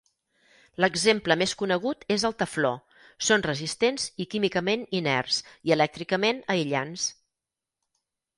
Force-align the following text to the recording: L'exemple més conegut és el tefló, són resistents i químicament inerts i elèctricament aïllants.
L'exemple 0.83 1.35
més 1.41 1.51
conegut 1.59 2.07
és 2.15 2.25
el 2.29 2.33
tefló, 2.39 2.71
són 3.27 3.45
resistents 3.49 4.07
i 4.25 4.27
químicament 4.33 4.87
inerts 5.01 5.39
i 5.71 5.75
elèctricament 5.77 6.43
aïllants. 6.57 7.07